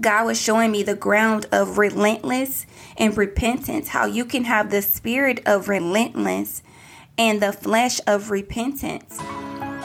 [0.00, 2.66] God was showing me the ground of relentless
[2.96, 6.62] and repentance, how you can have the spirit of relentless
[7.16, 9.18] and the flesh of repentance.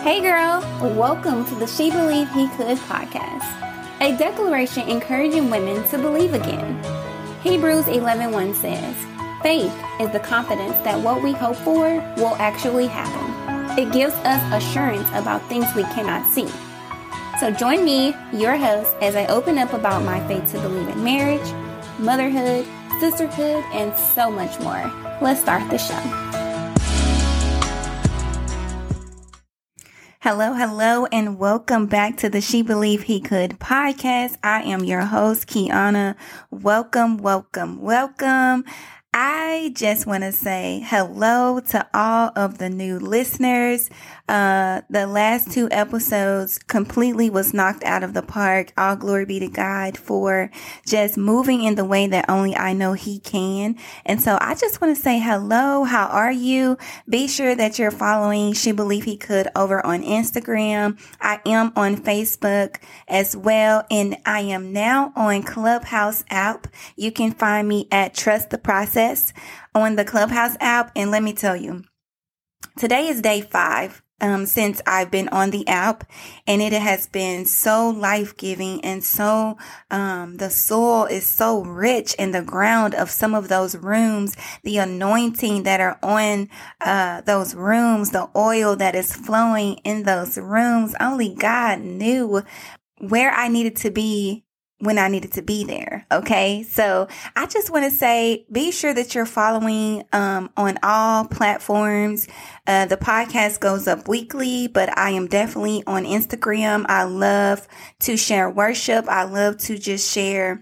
[0.01, 0.61] Hey girl,
[0.95, 3.43] welcome to the She Believed He Could podcast,
[4.01, 6.75] a declaration encouraging women to believe again.
[7.41, 8.95] Hebrews 11:1 says,
[9.41, 11.85] Faith is the confidence that what we hope for
[12.17, 13.79] will actually happen.
[13.79, 16.51] It gives us assurance about things we cannot see.
[17.43, 21.03] So join me, your host, as I open up about my faith to believe in
[21.03, 21.45] marriage,
[21.99, 22.65] motherhood,
[23.01, 24.89] sisterhood, and so much more.
[25.19, 25.93] Let's start the show.
[30.21, 34.37] Hello, hello, and welcome back to the She Believe He Could podcast.
[34.41, 36.15] I am your host, Kiana.
[36.49, 38.63] Welcome, welcome, welcome.
[39.13, 43.91] I just want to say hello to all of the new listeners.
[44.29, 48.71] Uh, the last two episodes completely was knocked out of the park.
[48.77, 50.49] All glory be to God for
[50.87, 53.75] just moving in the way that only I know He can.
[54.05, 55.83] And so I just want to say hello.
[55.83, 56.77] How are you?
[57.07, 60.97] Be sure that you're following She Believe He Could over on Instagram.
[61.19, 62.77] I am on Facebook
[63.09, 63.85] as well.
[63.91, 66.67] And I am now on Clubhouse app.
[66.95, 69.33] You can find me at Trust the Process
[69.75, 70.93] on the Clubhouse app.
[70.95, 71.83] And let me tell you,
[72.77, 76.09] today is day five um, since I've been on the app
[76.47, 79.57] and it has been so life giving and so,
[79.91, 84.77] um, the soil is so rich in the ground of some of those rooms, the
[84.77, 86.49] anointing that are on,
[86.79, 90.95] uh, those rooms, the oil that is flowing in those rooms.
[91.01, 92.43] Only God knew
[92.99, 94.42] where I needed to be
[94.83, 96.05] when I needed to be there.
[96.11, 96.63] Okay.
[96.63, 102.27] So I just want to say, be sure that you're following, um, on all platforms.
[102.67, 106.85] Uh, the podcast goes up weekly, but I am definitely on Instagram.
[106.87, 107.67] I love
[108.01, 109.07] to share worship.
[109.07, 110.61] I love to just share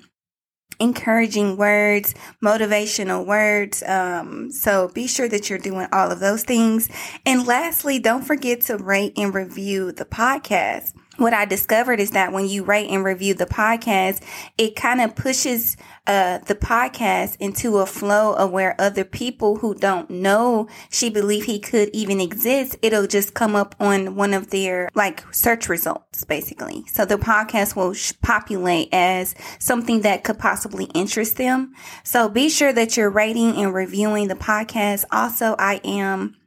[0.79, 3.83] encouraging words, motivational words.
[3.83, 6.89] Um, so be sure that you're doing all of those things.
[7.25, 12.31] And lastly, don't forget to rate and review the podcast what I discovered is that
[12.31, 14.23] when you rate and review the podcast,
[14.57, 15.75] it kind of pushes
[16.07, 21.45] uh, the podcast into a flow of where other people who don't know she believe
[21.45, 26.23] he could even exist, it'll just come up on one of their like search results,
[26.23, 26.85] basically.
[26.87, 31.73] So the podcast will sh- populate as something that could possibly interest them.
[32.03, 35.05] So be sure that you're rating and reviewing the podcast.
[35.11, 36.37] Also, I am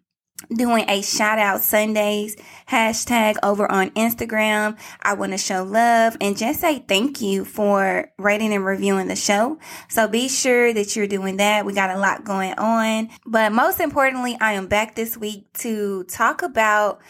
[0.48, 2.36] doing a shout out Sundays
[2.68, 4.78] hashtag over on Instagram.
[5.02, 9.16] I want to show love and just say thank you for rating and reviewing the
[9.16, 9.58] show.
[9.88, 11.64] So be sure that you're doing that.
[11.64, 16.04] We got a lot going on, but most importantly, I am back this week to
[16.04, 17.00] talk about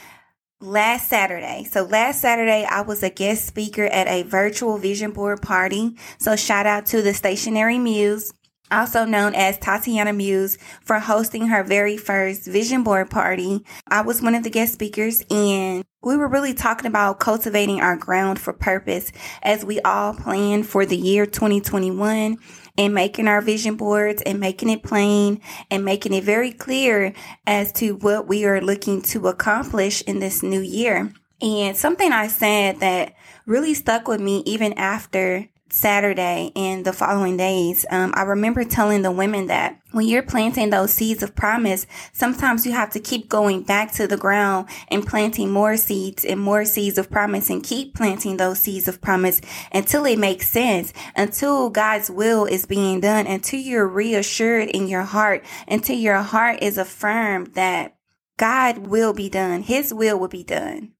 [0.60, 1.64] last Saturday.
[1.64, 5.96] So last Saturday, I was a guest speaker at a virtual vision board party.
[6.18, 8.32] So shout out to the stationary muse
[8.70, 13.64] also known as Tatiana Muse, for hosting her very first vision board party.
[13.88, 17.96] I was one of the guest speakers and we were really talking about cultivating our
[17.96, 19.10] ground for purpose
[19.42, 22.36] as we all plan for the year 2021
[22.76, 27.14] and making our vision boards and making it plain and making it very clear
[27.46, 31.12] as to what we are looking to accomplish in this new year.
[31.40, 33.14] And something I said that
[33.46, 39.02] really stuck with me even after Saturday and the following days, um, I remember telling
[39.02, 43.28] the women that when you're planting those seeds of promise, sometimes you have to keep
[43.28, 47.64] going back to the ground and planting more seeds and more seeds of promise and
[47.64, 49.40] keep planting those seeds of promise
[49.72, 55.02] until it makes sense, until God's will is being done, until you're reassured in your
[55.02, 57.96] heart, until your heart is affirmed that
[58.36, 59.62] God will be done.
[59.62, 60.93] His will will be done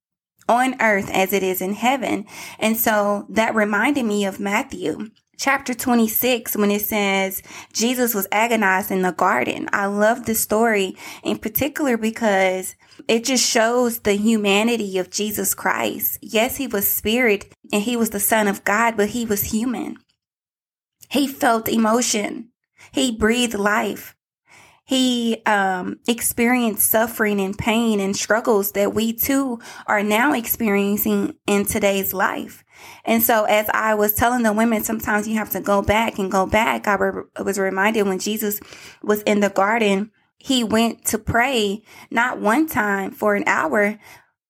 [0.49, 2.27] on earth as it is in heaven.
[2.59, 8.91] And so that reminded me of Matthew chapter 26 when it says Jesus was agonized
[8.91, 9.69] in the garden.
[9.73, 12.77] I love this story in particular because
[13.09, 16.19] it just shows the humanity of Jesus Christ.
[16.23, 19.97] Yes, he was spirit and he was the son of God, but he was human.
[21.11, 22.51] He felt emotion.
[22.93, 24.15] He breathed life
[24.85, 31.65] he um, experienced suffering and pain and struggles that we too are now experiencing in
[31.65, 32.65] today's life.
[33.05, 36.31] And so as I was telling the women, sometimes you have to go back and
[36.31, 36.87] go back.
[36.87, 38.61] I re- was reminded when Jesus
[39.03, 43.99] was in the garden, he went to pray not one time for an hour,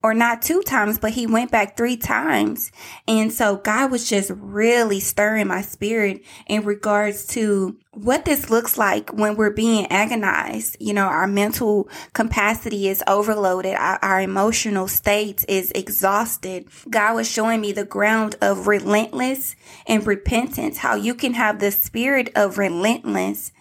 [0.04, 2.70] or not two times, but he went back three times.
[3.08, 8.76] And so God was just really stirring my spirit in regards to what this looks
[8.76, 10.76] like when we're being agonized.
[10.78, 13.76] You know, our mental capacity is overloaded.
[13.76, 16.68] Our, our emotional state is exhausted.
[16.90, 21.70] God was showing me the ground of relentless and repentance, how you can have the
[21.70, 23.52] spirit of relentless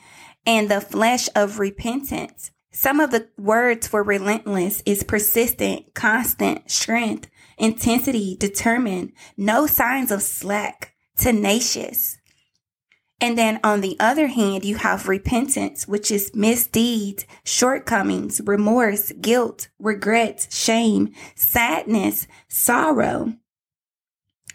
[0.46, 2.52] and the flesh of repentance.
[2.74, 10.24] Some of the words for relentless is persistent, constant, strength, intensity, determined, no signs of
[10.24, 12.18] slack, tenacious.
[13.22, 19.70] And then on the other hand, you have repentance, which is misdeeds, shortcomings, remorse, guilt,
[19.78, 23.36] regrets, shame, sadness, sorrow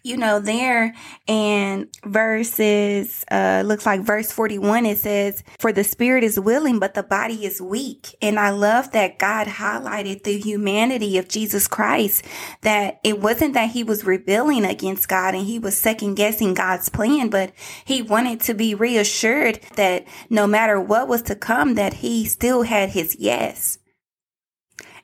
[0.03, 0.95] you know, there
[1.27, 6.95] and verses, uh, looks like verse 41, it says, for the spirit is willing, but
[6.95, 8.15] the body is weak.
[8.23, 12.25] And I love that God highlighted the humanity of Jesus Christ,
[12.63, 16.89] that it wasn't that he was rebelling against God and he was second guessing God's
[16.89, 17.53] plan, but
[17.85, 22.63] he wanted to be reassured that no matter what was to come, that he still
[22.63, 23.79] had his yes.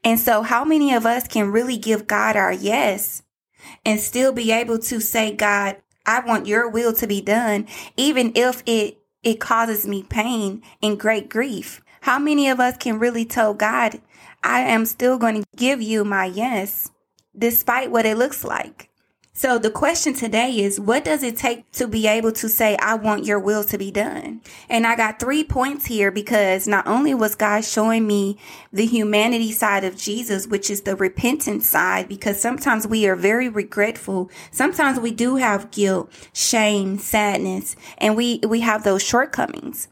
[0.04, 3.22] And so how many of us can really give God our yes?
[3.84, 5.76] And still be able to say, God,
[6.06, 7.66] I want your will to be done,
[7.96, 11.82] even if it, it causes me pain and great grief.
[12.02, 14.00] How many of us can really tell God,
[14.42, 16.90] I am still going to give you my yes,
[17.36, 18.90] despite what it looks like?
[19.36, 22.94] So the question today is, what does it take to be able to say, I
[22.94, 24.42] want your will to be done?
[24.68, 28.38] And I got three points here because not only was God showing me
[28.72, 33.48] the humanity side of Jesus, which is the repentance side, because sometimes we are very
[33.48, 34.30] regretful.
[34.52, 39.88] Sometimes we do have guilt, shame, sadness, and we, we have those shortcomings.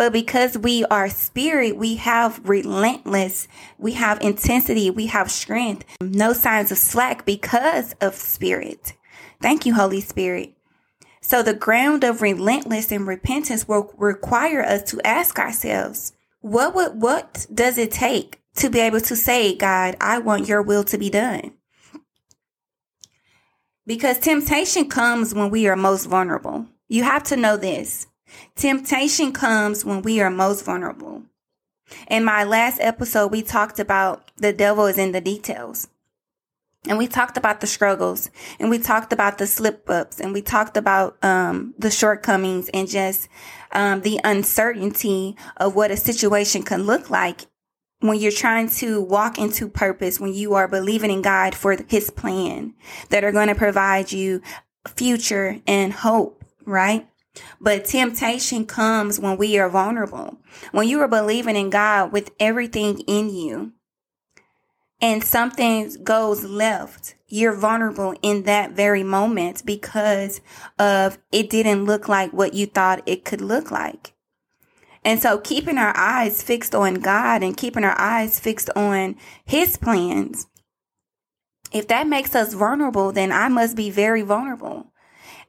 [0.00, 6.32] But because we are spirit, we have relentless, we have intensity, we have strength, no
[6.32, 8.94] signs of slack because of spirit.
[9.42, 10.54] Thank you, Holy Spirit.
[11.20, 17.02] So the ground of relentless and repentance will require us to ask ourselves, what would,
[17.02, 20.96] what does it take to be able to say, God, I want your will to
[20.96, 21.52] be done?
[23.86, 26.68] Because temptation comes when we are most vulnerable.
[26.88, 28.06] You have to know this.
[28.56, 31.22] Temptation comes when we are most vulnerable.
[32.08, 35.88] In my last episode, we talked about the devil is in the details.
[36.86, 40.40] And we talked about the struggles and we talked about the slip ups and we
[40.40, 43.28] talked about um, the shortcomings and just
[43.72, 47.42] um, the uncertainty of what a situation can look like
[48.00, 52.10] when you're trying to walk into purpose, when you are believing in God for his
[52.10, 52.72] plan
[53.10, 54.40] that are going to provide you
[54.96, 57.06] future and hope, right?
[57.60, 60.38] But temptation comes when we are vulnerable.
[60.72, 63.72] When you are believing in God with everything in you
[65.00, 70.40] and something goes left, you're vulnerable in that very moment because
[70.78, 74.14] of it didn't look like what you thought it could look like.
[75.04, 79.76] And so keeping our eyes fixed on God and keeping our eyes fixed on his
[79.76, 80.46] plans,
[81.72, 84.92] if that makes us vulnerable, then I must be very vulnerable.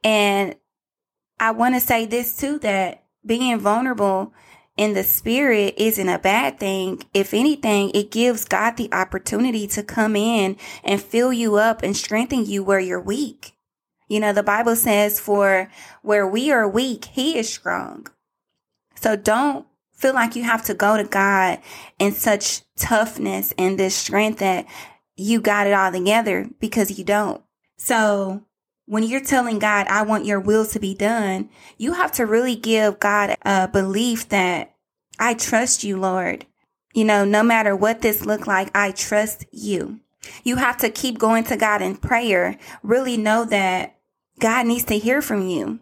[0.04, 0.56] And
[1.42, 4.32] I want to say this too that being vulnerable
[4.78, 7.02] in the spirit isn't a bad thing.
[7.16, 11.98] If anything, it gives God the opportunity to come in and fill you up and
[11.98, 13.54] strengthen you where you're weak.
[14.08, 15.72] You know, the Bible says for
[16.04, 18.06] where we are weak, he is strong.
[18.94, 21.58] So don't feel like you have to go to God
[21.98, 24.68] in such toughness and this strength that
[25.16, 27.42] you got it all together because you don't.
[27.78, 28.44] So
[28.92, 32.58] when you're telling God, I want your will to be done, you have to really
[32.58, 34.76] give God a belief that
[35.18, 36.46] I trust you, Lord.
[36.94, 40.02] You know, no matter what this look like, I trust you.
[40.44, 42.58] You have to keep going to God in prayer.
[42.84, 43.96] Really know that
[44.42, 45.80] God needs to hear from you.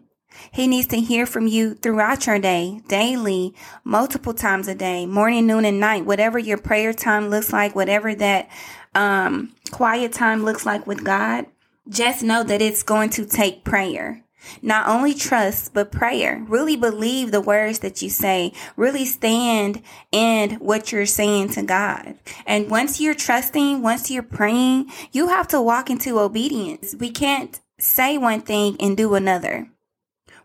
[0.52, 5.48] He needs to hear from you throughout your day, daily, multiple times a day, morning,
[5.48, 8.48] noon, and night, whatever your prayer time looks like, whatever that
[8.94, 11.46] um, quiet time looks like with God
[11.90, 14.24] just know that it's going to take prayer.
[14.62, 16.44] Not only trust, but prayer.
[16.48, 18.52] Really believe the words that you say.
[18.76, 22.14] Really stand in what you're saying to God.
[22.46, 26.94] And once you're trusting, once you're praying, you have to walk into obedience.
[26.98, 29.68] We can't say one thing and do another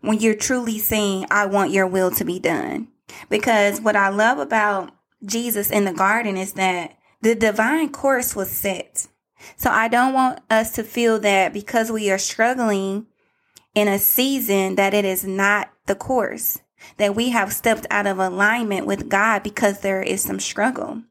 [0.00, 2.88] when you're truly saying, I want your will to be done.
[3.28, 4.92] Because what I love about
[5.24, 9.06] Jesus in the garden is that the divine course was set.
[9.56, 13.06] So I don't want us to feel that because we are struggling
[13.74, 16.58] in a season that it is not the course,
[16.96, 21.02] that we have stepped out of alignment with God because there is some struggle.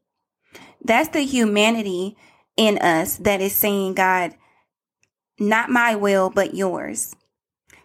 [0.84, 2.18] That's the humanity
[2.58, 4.36] in us that is saying, God,
[5.40, 7.16] not my will, but yours.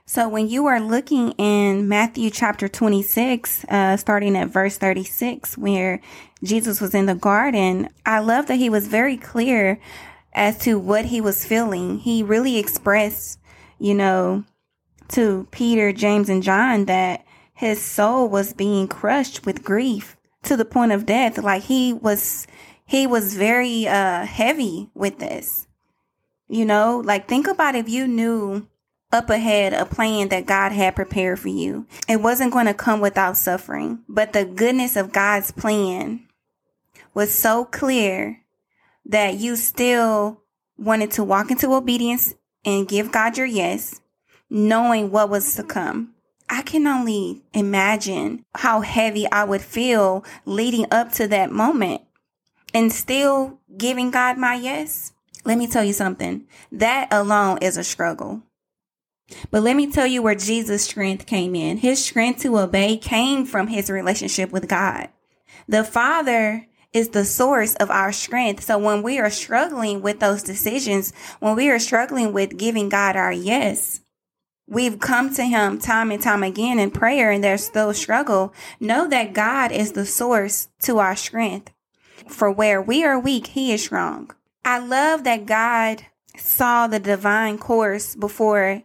[0.06, 6.00] So when you are looking in Matthew chapter 26, uh, starting at verse 36, where
[6.42, 9.78] Jesus was in the garden, I love that he was very clear
[10.32, 11.98] as to what he was feeling.
[11.98, 13.38] He really expressed,
[13.78, 14.44] you know,
[15.08, 20.64] to Peter, James, and John that his soul was being crushed with grief to the
[20.64, 21.38] point of death.
[21.38, 22.46] Like he was,
[22.86, 25.66] he was very, uh, heavy with this.
[26.48, 28.66] You know, like think about if you knew
[29.12, 31.86] up ahead a plan that God had prepared for you.
[32.08, 36.26] It wasn't going to come without suffering, but the goodness of God's plan
[37.12, 38.40] was so clear
[39.10, 40.40] that you still
[40.78, 44.00] wanted to walk into obedience and give God your yes,
[44.48, 46.14] knowing what was to come.
[46.48, 52.02] I can only imagine how heavy I would feel leading up to that moment
[52.72, 55.12] and still giving God my yes.
[55.44, 56.46] Let me tell you something.
[56.70, 58.42] That alone is a struggle.
[59.50, 61.78] But let me tell you where Jesus' strength came in.
[61.78, 65.08] His strength to obey came from his relationship with God.
[65.68, 68.64] The Father is the source of our strength.
[68.64, 73.16] So when we are struggling with those decisions, when we are struggling with giving God
[73.16, 74.00] our yes,
[74.66, 78.52] we've come to him time and time again in prayer and there's still struggle.
[78.80, 81.72] Know that God is the source to our strength.
[82.28, 84.30] For where we are weak, he is strong.
[84.64, 86.06] I love that God
[86.36, 88.82] saw the divine course before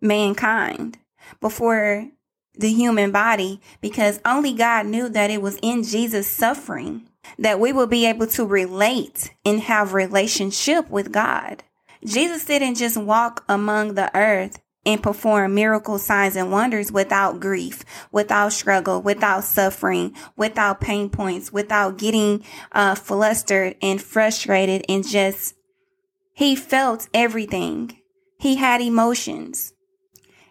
[0.00, 0.98] mankind,
[1.40, 2.08] before
[2.54, 7.72] the human body, because only God knew that it was in Jesus' suffering that we
[7.72, 11.64] will be able to relate and have relationship with God.
[12.04, 17.84] Jesus didn't just walk among the earth and perform miracle signs and wonders without grief,
[18.10, 22.42] without struggle, without suffering, without pain points, without getting
[22.72, 25.54] uh, flustered and frustrated and just,
[26.32, 27.98] he felt everything.
[28.38, 29.72] He had emotions.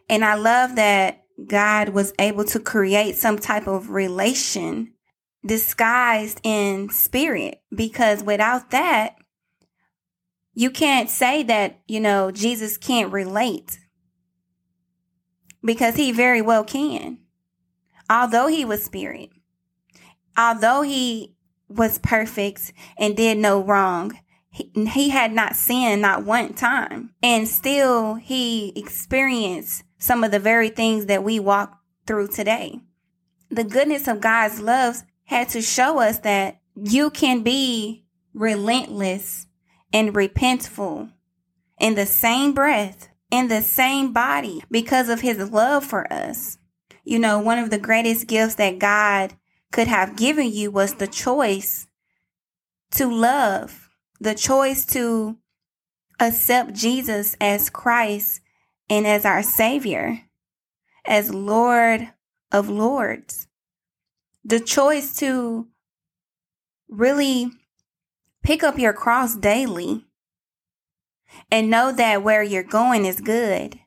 [0.09, 4.93] And I love that God was able to create some type of relation
[5.47, 9.15] disguised in spirit because without that,
[10.53, 13.79] you can't say that, you know, Jesus can't relate
[15.63, 17.19] because he very well can.
[18.09, 19.29] Although he was spirit,
[20.37, 21.35] although he
[21.69, 27.13] was perfect and did no wrong, he, he had not sinned not one time.
[27.21, 32.79] And still he experienced some of the very things that we walk through today.
[33.49, 39.45] The goodness of God's love had to show us that you can be relentless
[39.91, 41.11] and repentful
[41.79, 46.57] in the same breath, in the same body because of his love for us.
[47.03, 49.33] You know, one of the greatest gifts that God
[49.71, 51.87] could have given you was the choice
[52.91, 53.89] to love,
[54.21, 55.37] the choice to
[56.21, 58.39] accept Jesus as Christ
[58.89, 60.21] and as our Savior,
[61.05, 62.13] as Lord
[62.49, 63.46] of Lords
[64.47, 65.67] the choice to
[66.87, 67.51] really
[68.43, 70.05] pick up your cross daily
[71.51, 73.77] and know that where you're going is good.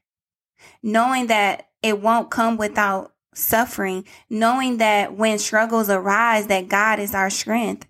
[0.83, 7.15] Knowing that it won't come without suffering, knowing that when struggles arise that God is
[7.15, 7.87] our strength.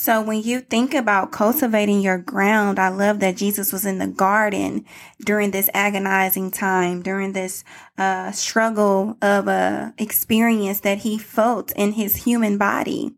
[0.00, 4.06] So when you think about cultivating your ground, I love that Jesus was in the
[4.06, 4.84] garden
[5.18, 7.64] during this agonizing time, during this
[7.98, 13.16] uh, struggle of a experience that he felt in his human body.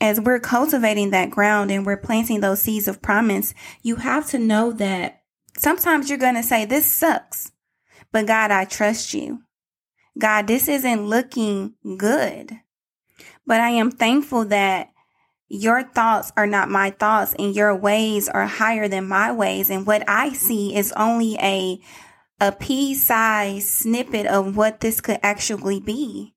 [0.00, 3.52] As we're cultivating that ground and we're planting those seeds of promise,
[3.82, 5.22] you have to know that
[5.58, 7.50] sometimes you're going to say, this sucks,
[8.12, 9.40] but God, I trust you.
[10.16, 12.60] God, this isn't looking good.
[13.44, 14.91] But I am thankful that
[15.54, 19.68] your thoughts are not my thoughts and your ways are higher than my ways.
[19.68, 21.78] And what I see is only a,
[22.40, 26.34] a pea size snippet of what this could actually be.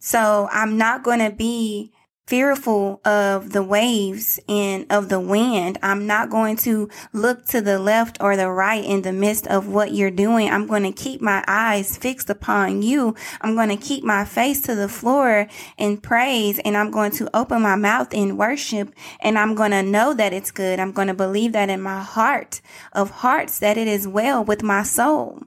[0.00, 1.92] So I'm not going to be
[2.32, 5.76] fearful of the waves and of the wind.
[5.82, 9.68] I'm not going to look to the left or the right in the midst of
[9.68, 10.48] what you're doing.
[10.48, 13.14] I'm going to keep my eyes fixed upon you.
[13.42, 15.46] I'm going to keep my face to the floor
[15.76, 19.82] in praise and I'm going to open my mouth in worship and I'm going to
[19.82, 20.80] know that it's good.
[20.80, 22.62] I'm going to believe that in my heart
[22.94, 25.42] of hearts that it is well with my soul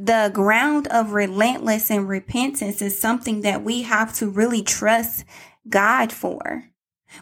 [0.00, 5.24] the ground of relentless and repentance is something that we have to really trust
[5.68, 6.64] God for.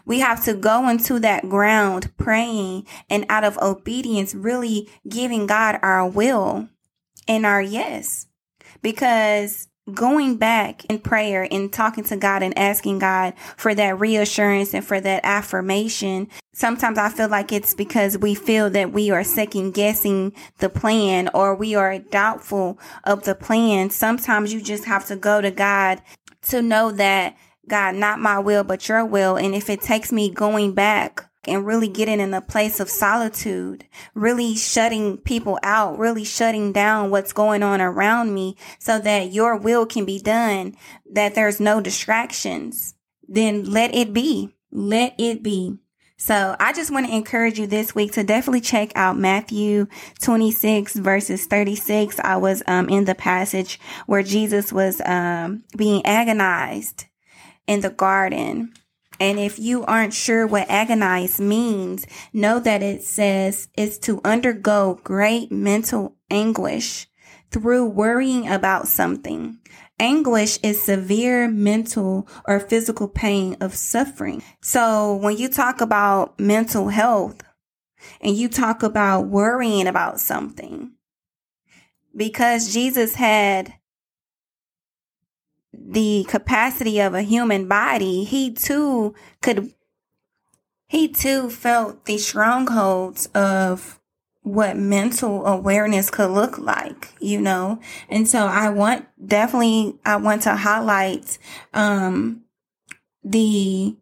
[0.05, 5.79] We have to go into that ground praying and out of obedience, really giving God
[5.81, 6.67] our will
[7.27, 8.27] and our yes.
[8.81, 14.73] Because going back in prayer and talking to God and asking God for that reassurance
[14.73, 16.27] and for that affirmation.
[16.53, 21.29] Sometimes I feel like it's because we feel that we are second guessing the plan
[21.33, 23.89] or we are doubtful of the plan.
[23.89, 26.01] Sometimes you just have to go to God
[26.49, 27.37] to know that
[27.67, 29.35] God, not my will, but your will.
[29.35, 33.85] And if it takes me going back and really getting in a place of solitude,
[34.13, 39.57] really shutting people out, really shutting down what's going on around me so that your
[39.57, 40.75] will can be done,
[41.11, 42.95] that there's no distractions,
[43.27, 44.53] then let it be.
[44.71, 45.77] Let it be.
[46.19, 49.85] So I just want to encourage you this week to definitely check out Matthew
[50.21, 52.19] 26 verses 36.
[52.19, 57.05] I was um, in the passage where Jesus was um, being agonized
[57.67, 58.73] in the garden.
[59.19, 64.99] And if you aren't sure what agonize means, know that it says it's to undergo
[65.03, 67.07] great mental anguish
[67.51, 69.57] through worrying about something.
[69.99, 74.43] Anguish is severe mental or physical pain of suffering.
[74.61, 77.41] So when you talk about mental health
[78.21, 80.91] and you talk about worrying about something,
[82.15, 83.73] because Jesus had
[85.77, 89.73] the capacity of a human body, he too could,
[90.87, 93.99] he too felt the strongholds of
[94.41, 97.79] what mental awareness could look like, you know?
[98.09, 101.37] And so I want, definitely, I want to highlight,
[101.73, 102.43] um,
[103.23, 103.97] the,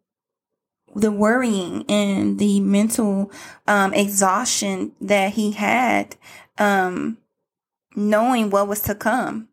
[0.94, 3.32] the worrying and the mental,
[3.66, 6.14] um, exhaustion that he had,
[6.58, 7.18] um,
[7.96, 9.48] knowing what was to come.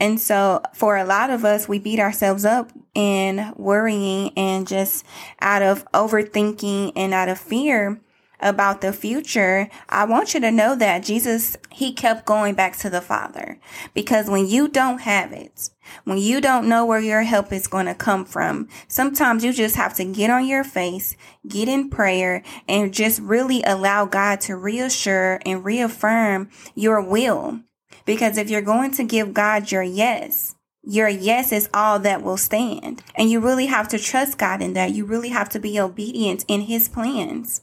[0.00, 5.04] And so for a lot of us, we beat ourselves up in worrying and just
[5.40, 8.00] out of overthinking and out of fear
[8.40, 12.90] about the future, I want you to know that Jesus, he kept going back to
[12.90, 13.58] the Father
[13.94, 15.70] because when you don't have it,
[16.04, 19.76] when you don't know where your help is going to come from, sometimes you just
[19.76, 24.56] have to get on your face, get in prayer and just really allow God to
[24.56, 27.60] reassure and reaffirm your will.
[28.08, 32.38] Because if you're going to give God your yes, your yes is all that will
[32.38, 33.02] stand.
[33.14, 34.94] And you really have to trust God in that.
[34.94, 37.60] You really have to be obedient in his plans.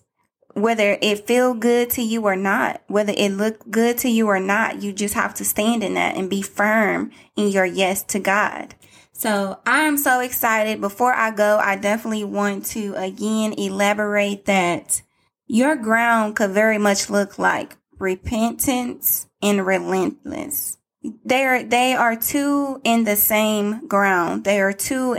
[0.54, 4.40] Whether it feel good to you or not, whether it look good to you or
[4.40, 8.20] not, you just have to stand in that and be firm in your yes to
[8.20, 8.76] God.
[9.14, 10.80] So I'm so excited.
[10.80, 15.02] Before I go, I definitely want to again elaborate that
[15.48, 20.78] your ground could very much look like repentance and relentless.
[21.24, 24.44] They are, they are two in the same ground.
[24.44, 25.18] They are two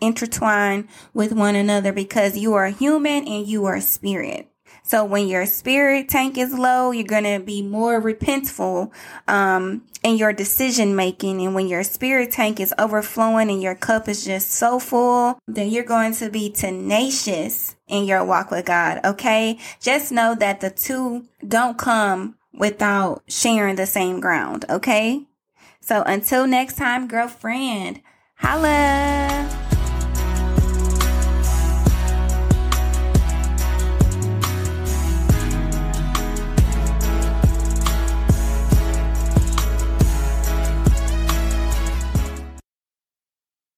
[0.00, 4.48] intertwined with one another because you are human and you are spirit.
[4.86, 8.92] So when your spirit tank is low, you're going to be more repentful,
[9.26, 11.40] um, in your decision making.
[11.40, 15.70] And when your spirit tank is overflowing and your cup is just so full, then
[15.70, 19.00] you're going to be tenacious in your walk with God.
[19.04, 19.58] Okay.
[19.80, 24.64] Just know that the two don't come without sharing the same ground.
[24.70, 25.26] Okay.
[25.80, 28.02] So until next time, girlfriend,
[28.36, 29.55] holla.